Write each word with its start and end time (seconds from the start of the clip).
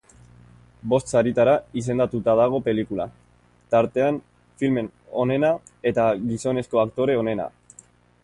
Bost 0.91 1.11
saritara 1.17 1.51
izendatuta 1.81 2.33
dago 2.39 2.61
pelikula, 2.67 3.05
tartean 3.75 4.17
film 4.63 4.79
onena 5.25 5.51
eta 5.91 6.07
gizonezko 6.31 6.81
aktore 6.87 7.19
onena. 7.25 7.47